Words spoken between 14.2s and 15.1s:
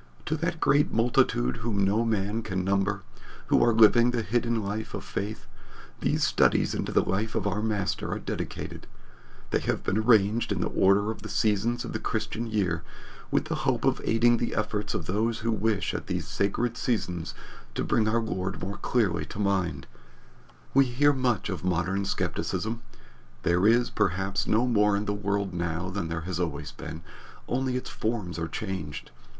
the efforts of